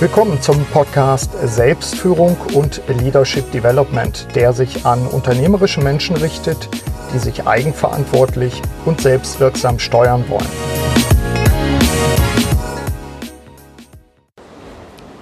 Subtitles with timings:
[0.00, 6.68] Willkommen zum Podcast Selbstführung und Leadership Development, der sich an unternehmerische Menschen richtet,
[7.12, 10.46] die sich eigenverantwortlich und selbstwirksam steuern wollen.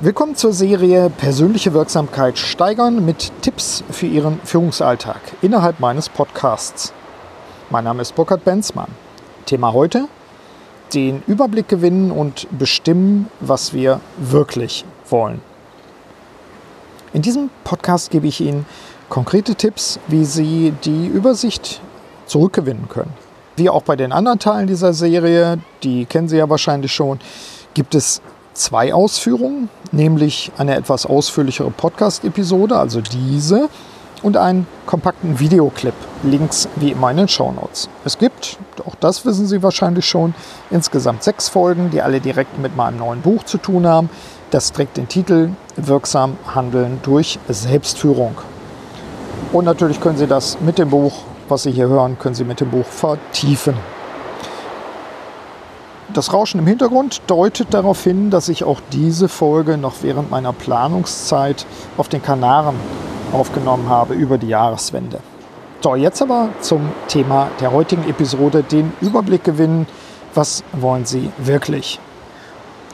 [0.01, 6.93] Willkommen zur Serie Persönliche Wirksamkeit steigern mit Tipps für Ihren Führungsalltag innerhalb meines Podcasts.
[7.71, 8.91] Mein Name ist Burkhard Benzmann.
[9.47, 10.07] Thema heute
[10.97, 15.43] den Überblick gewinnen und bestimmen, was wir wirklich wollen.
[17.13, 18.65] In diesem Podcast gebe ich Ihnen
[19.11, 21.81] konkrete Tipps, wie Sie die Übersicht
[22.25, 23.13] zurückgewinnen können.
[23.57, 27.21] Wie auch bei den anderen Teilen dieser Serie, die kennen Sie ja wahrscheinlich schon,
[27.75, 28.23] gibt es
[28.55, 33.69] zwei Ausführungen, nämlich eine etwas ausführlichere Podcast-Episode, also diese,
[34.23, 35.95] und einen kompakten Videoclip.
[36.23, 37.89] Links wie immer in den Show Notes.
[38.05, 40.35] Es gibt, auch das wissen Sie wahrscheinlich schon,
[40.71, 44.11] insgesamt sechs Folgen, die alle direkt mit meinem neuen Buch zu tun haben.
[44.51, 48.37] Das trägt den Titel Wirksam Handeln durch Selbstführung.
[49.53, 51.13] Und natürlich können Sie das mit dem Buch,
[51.49, 53.75] was Sie hier hören, können Sie mit dem Buch vertiefen.
[56.13, 60.53] Das Rauschen im Hintergrund deutet darauf hin, dass ich auch diese Folge noch während meiner
[60.53, 62.77] Planungszeit auf den Kanaren
[63.33, 65.21] aufgenommen habe über die Jahreswende.
[65.81, 69.87] So, jetzt aber zum Thema der heutigen Episode, den Überblick gewinnen.
[70.35, 72.01] Was wollen Sie wirklich?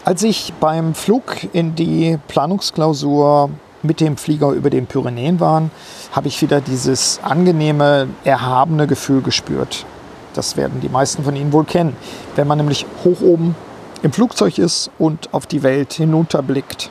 [0.05, 3.51] Als ich beim Flug in die Planungsklausur
[3.83, 5.71] mit dem Flieger über den Pyrenäen war,
[6.13, 9.87] habe ich wieder dieses angenehme, erhabene Gefühl gespürt.
[10.35, 11.97] Das werden die meisten von Ihnen wohl kennen,
[12.37, 13.55] wenn man nämlich hoch oben
[14.03, 16.91] im Flugzeug ist und auf die Welt hinunterblickt.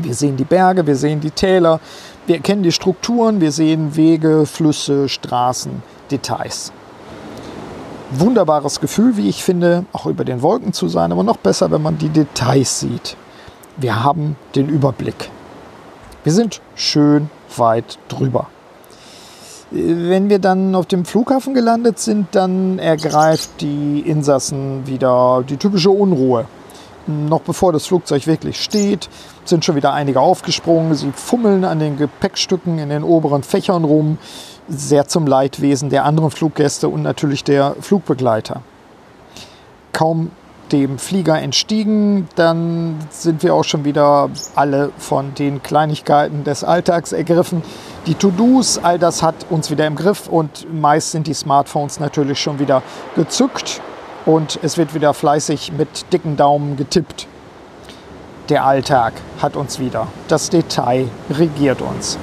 [0.00, 1.80] Wir sehen die Berge, wir sehen die Täler,
[2.26, 6.72] wir erkennen die Strukturen, wir sehen Wege, Flüsse, Straßen, Details.
[8.12, 11.82] Wunderbares Gefühl, wie ich finde, auch über den Wolken zu sein, aber noch besser, wenn
[11.82, 13.16] man die Details sieht.
[13.76, 15.30] Wir haben den Überblick.
[16.22, 18.46] Wir sind schön weit drüber.
[19.72, 25.90] Wenn wir dann auf dem Flughafen gelandet sind, dann ergreift die Insassen wieder die typische
[25.90, 26.46] Unruhe
[27.08, 29.08] noch bevor das Flugzeug wirklich steht,
[29.44, 30.94] sind schon wieder einige aufgesprungen.
[30.94, 34.18] Sie fummeln an den Gepäckstücken in den oberen Fächern rum,
[34.68, 38.62] sehr zum Leidwesen der anderen Fluggäste und natürlich der Flugbegleiter.
[39.92, 40.30] Kaum
[40.70, 47.12] dem Flieger entstiegen, dann sind wir auch schon wieder alle von den Kleinigkeiten des Alltags
[47.12, 47.62] ergriffen.
[48.06, 52.38] Die To-Dos, all das hat uns wieder im Griff und meist sind die Smartphones natürlich
[52.38, 52.82] schon wieder
[53.16, 53.80] gezückt
[54.28, 57.26] und es wird wieder fleißig mit dicken Daumen getippt.
[58.50, 60.06] Der Alltag hat uns wieder.
[60.28, 62.18] Das Detail regiert uns.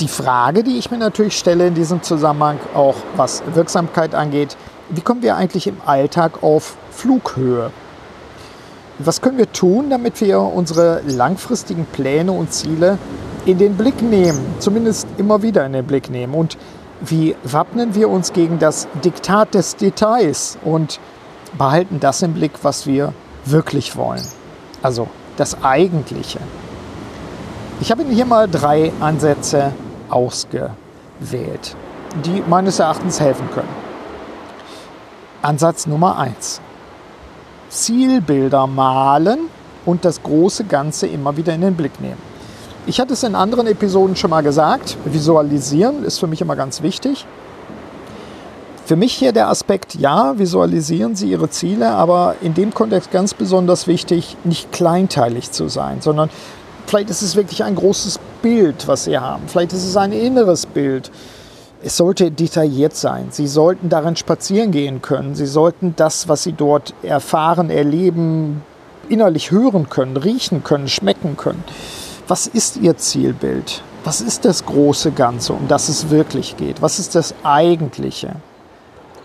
[0.00, 4.58] Die Frage, die ich mir natürlich stelle in diesem Zusammenhang, auch was Wirksamkeit angeht,
[4.90, 7.70] wie kommen wir eigentlich im Alltag auf Flughöhe?
[8.98, 12.98] Was können wir tun, damit wir unsere langfristigen Pläne und Ziele
[13.46, 16.58] in den Blick nehmen, zumindest immer wieder in den Blick nehmen und
[17.04, 21.00] wie wappnen wir uns gegen das Diktat des Details und
[21.58, 23.12] behalten das im Blick, was wir
[23.44, 24.22] wirklich wollen.
[24.82, 26.38] Also das Eigentliche.
[27.80, 29.72] Ich habe Ihnen hier mal drei Ansätze
[30.08, 31.76] ausgewählt,
[32.24, 33.68] die meines Erachtens helfen können.
[35.42, 36.60] Ansatz Nummer eins:
[37.68, 39.48] Zielbilder malen
[39.84, 42.31] und das große Ganze immer wieder in den Blick nehmen.
[42.84, 46.82] Ich hatte es in anderen Episoden schon mal gesagt, visualisieren ist für mich immer ganz
[46.82, 47.26] wichtig.
[48.84, 53.34] Für mich hier der Aspekt, ja, visualisieren Sie Ihre Ziele, aber in dem Kontext ganz
[53.34, 56.28] besonders wichtig, nicht kleinteilig zu sein, sondern
[56.86, 59.44] vielleicht ist es wirklich ein großes Bild, was Sie haben.
[59.46, 61.12] Vielleicht ist es ein inneres Bild.
[61.84, 63.28] Es sollte detailliert sein.
[63.30, 65.36] Sie sollten darin spazieren gehen können.
[65.36, 68.62] Sie sollten das, was Sie dort erfahren, erleben,
[69.08, 71.62] innerlich hören können, riechen können, schmecken können.
[72.32, 73.82] Was ist Ihr Zielbild?
[74.04, 76.80] Was ist das große Ganze, um das es wirklich geht?
[76.80, 78.36] Was ist das Eigentliche?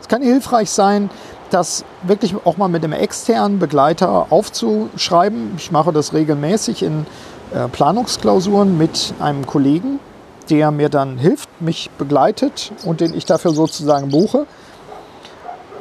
[0.02, 1.10] Es kann hilfreich sein,
[1.50, 5.54] das wirklich auch mal mit einem externen Begleiter aufzuschreiben.
[5.56, 7.06] Ich mache das regelmäßig in
[7.54, 10.02] äh, Planungsklausuren mit einem Kollegen,
[10.50, 14.48] der mir dann hilft, mich begleitet und den ich dafür sozusagen buche.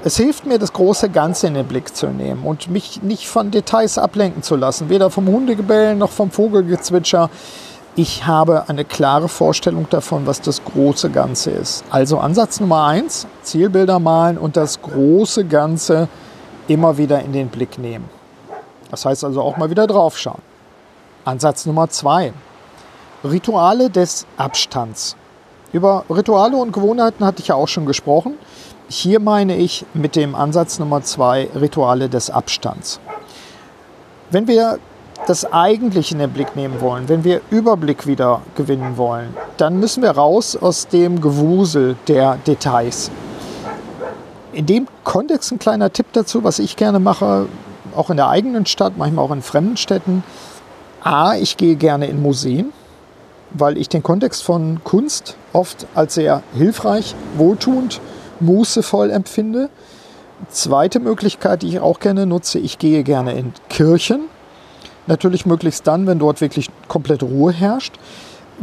[0.07, 3.51] Es hilft mir, das große Ganze in den Blick zu nehmen und mich nicht von
[3.51, 7.29] Details ablenken zu lassen, weder vom Hundegebell noch vom Vogelgezwitscher.
[7.97, 11.83] Ich habe eine klare Vorstellung davon, was das große Ganze ist.
[11.91, 16.07] Also Ansatz Nummer eins, Zielbilder malen und das große Ganze
[16.69, 18.09] immer wieder in den Blick nehmen.
[18.93, 20.43] Das heißt also auch mal wieder draufschauen.
[21.25, 22.33] Ansatz Nummer zwei,
[23.25, 25.17] Rituale des Abstands.
[25.73, 28.35] Über Rituale und Gewohnheiten hatte ich ja auch schon gesprochen.
[28.89, 33.01] Hier meine ich mit dem Ansatz Nummer zwei Rituale des Abstands.
[34.31, 34.79] Wenn wir
[35.27, 40.03] das eigentlich in den Blick nehmen wollen, wenn wir Überblick wieder gewinnen wollen, dann müssen
[40.03, 43.11] wir raus aus dem Gewusel der Details.
[44.53, 47.49] In dem Kontext ein kleiner Tipp dazu, was ich gerne mache,
[47.97, 50.23] auch in der eigenen Stadt, manchmal auch in fremden Städten.
[51.03, 52.73] A, ich gehe gerne in Museen,
[53.51, 58.01] weil ich den Kontext von Kunst oft als sehr hilfreich, wohltuend,
[58.41, 59.71] mußevoll empfinde.
[60.51, 64.29] Zweite Möglichkeit, die ich auch gerne nutze, ich gehe gerne in Kirchen.
[65.07, 67.95] Natürlich möglichst dann, wenn dort wirklich komplett Ruhe herrscht.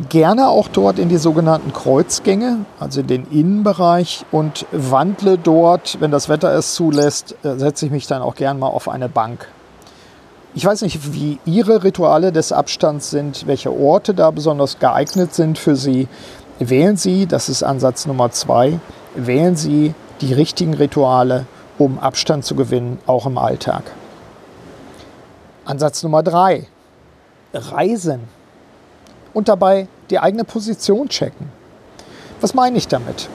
[0.09, 6.09] Gerne auch dort in die sogenannten Kreuzgänge, also in den Innenbereich und wandle dort, wenn
[6.09, 9.47] das Wetter es zulässt, äh, setze ich mich dann auch gern mal auf eine Bank.
[10.55, 15.57] Ich weiß nicht, wie Ihre Rituale des Abstands sind, welche Orte da besonders geeignet sind
[15.57, 16.07] für Sie.
[16.59, 18.79] Wählen Sie, das ist Ansatz Nummer zwei,
[19.15, 21.47] wählen Sie die richtigen Rituale,
[21.79, 23.83] um Abstand zu gewinnen, auch im Alltag.
[25.65, 26.67] Ansatz Nummer drei,
[27.51, 28.21] Reisen
[29.33, 31.49] und dabei die eigene Position checken.
[32.41, 33.27] Was meine ich damit?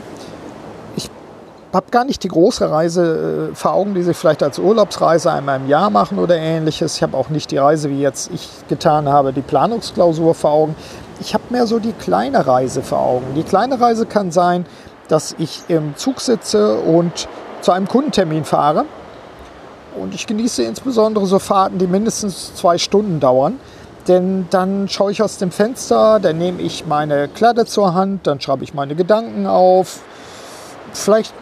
[1.72, 5.60] Habe gar nicht die große Reise äh, vor Augen, die Sie vielleicht als Urlaubsreise einmal
[5.60, 6.96] im Jahr machen oder ähnliches.
[6.96, 10.76] Ich habe auch nicht die Reise, wie jetzt ich getan habe, die Planungsklausur vor Augen.
[11.20, 13.34] Ich habe mehr so die kleine Reise vor Augen.
[13.34, 14.64] Die kleine Reise kann sein,
[15.08, 17.28] dass ich im Zug sitze und
[17.60, 18.86] zu einem Kundentermin fahre.
[20.00, 23.58] Und ich genieße insbesondere so Fahrten, die mindestens zwei Stunden dauern.
[24.06, 28.40] Denn dann schaue ich aus dem Fenster, dann nehme ich meine Kladde zur Hand, dann
[28.40, 30.00] schreibe ich meine Gedanken auf.
[30.94, 31.34] Vielleicht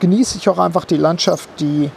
[0.00, 1.90] genieße ich auch einfach die Landschaft, die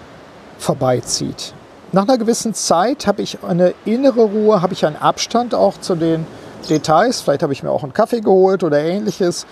[0.60, 1.54] vorbeizieht.
[1.92, 5.96] Nach einer gewissen Zeit habe ich eine innere Ruhe, habe ich einen Abstand auch zu
[5.96, 6.26] den
[6.70, 7.22] Details.
[7.22, 9.46] Vielleicht habe ich mir auch einen Kaffee geholt oder ähnliches.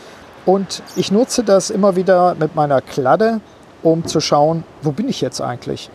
[0.45, 3.42] Und ich nutze das immer wieder mit meiner Kladde,
[3.83, 5.89] um zu schauen, wo bin ich jetzt eigentlich?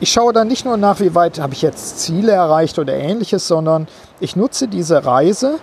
[0.00, 3.46] Ich schaue dann nicht nur nach, wie weit habe ich jetzt Ziele erreicht oder ähnliches,
[3.46, 3.86] sondern
[4.18, 5.58] ich nutze diese Reise,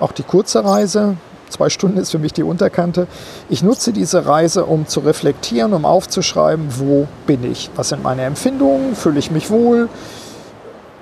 [0.00, 1.16] auch die kurze Reise,
[1.50, 3.06] zwei Stunden ist für mich die Unterkante,
[3.48, 8.22] ich nutze diese Reise, um zu reflektieren, um aufzuschreiben, wo bin ich, was sind meine
[8.22, 9.88] Empfindungen, fühle ich mich wohl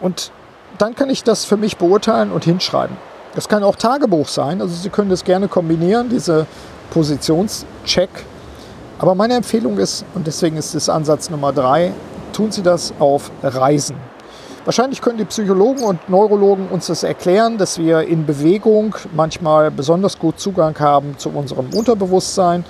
[0.00, 0.30] und
[0.78, 2.96] dann kann ich das für mich beurteilen und hinschreiben.
[3.34, 6.46] Das kann auch Tagebuch sein, also Sie können das gerne kombinieren, diese
[6.90, 8.10] Positionscheck.
[8.98, 11.92] Aber meine Empfehlung ist, und deswegen ist es Ansatz Nummer drei,
[12.32, 13.96] tun sie das auf Reisen.
[14.66, 20.18] Wahrscheinlich können die Psychologen und Neurologen uns das erklären, dass wir in Bewegung manchmal besonders
[20.18, 22.64] gut Zugang haben zu unserem Unterbewusstsein.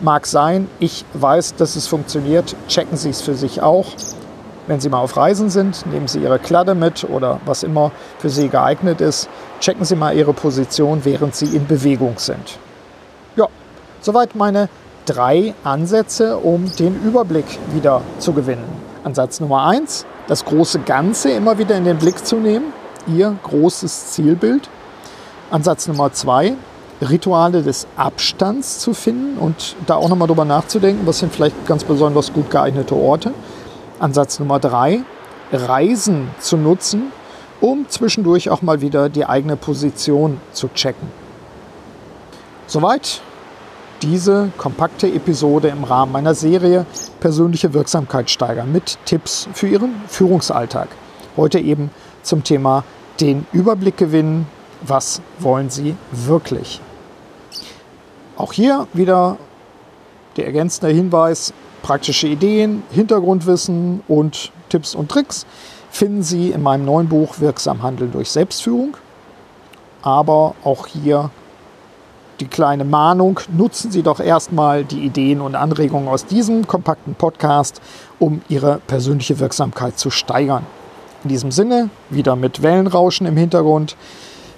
[0.00, 2.56] Mag sein, ich weiß, dass es funktioniert.
[2.68, 3.84] Checken Sie es für sich auch.
[4.66, 8.30] Wenn Sie mal auf Reisen sind, nehmen Sie Ihre Kladde mit oder was immer für
[8.30, 9.28] Sie geeignet ist.
[9.60, 12.58] Checken Sie mal Ihre Position, während Sie in Bewegung sind.
[13.36, 13.48] Ja,
[14.00, 14.70] soweit meine
[15.04, 18.64] drei Ansätze, um den Überblick wieder zu gewinnen.
[19.04, 22.72] Ansatz Nummer eins, das große Ganze immer wieder in den Blick zu nehmen,
[23.06, 24.68] ihr großes Zielbild.
[25.50, 26.54] Ansatz Nummer zwei,
[27.00, 31.84] Rituale des Abstands zu finden und da auch nochmal drüber nachzudenken, was sind vielleicht ganz
[31.84, 33.34] besonders gut geeignete Orte.
[33.98, 35.02] Ansatz Nummer drei,
[35.52, 37.12] Reisen zu nutzen,
[37.60, 41.08] um zwischendurch auch mal wieder die eigene Position zu checken.
[42.66, 43.20] Soweit
[44.02, 46.86] diese kompakte Episode im Rahmen meiner Serie
[47.20, 50.88] Persönliche Wirksamkeit steigern mit Tipps für Ihren Führungsalltag.
[51.36, 51.90] Heute eben
[52.22, 52.84] zum Thema
[53.20, 54.46] den Überblick gewinnen.
[54.82, 56.80] Was wollen Sie wirklich?
[58.36, 59.36] Auch hier wieder
[60.36, 65.46] der ergänzende Hinweis, praktische Ideen, Hintergrundwissen und Tipps und Tricks
[65.90, 68.96] finden Sie in meinem neuen Buch Wirksam Handeln durch Selbstführung.
[70.02, 71.30] Aber auch hier
[72.42, 77.80] die kleine Mahnung, nutzen Sie doch erstmal die Ideen und Anregungen aus diesem kompakten Podcast,
[78.18, 80.66] um Ihre persönliche Wirksamkeit zu steigern.
[81.22, 83.96] In diesem Sinne, wieder mit Wellenrauschen im Hintergrund,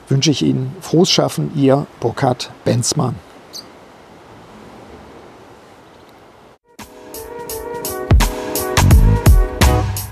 [0.09, 3.17] wünsche ich Ihnen frohes Schaffen, Ihr Burkhard Benzmann.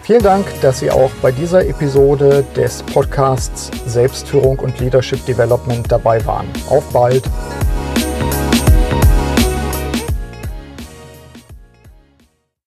[0.02, 6.22] Vielen Dank, dass Sie auch bei dieser Episode des Podcasts Selbstführung und Leadership Development dabei
[6.26, 6.46] waren.
[6.68, 7.22] Auf bald!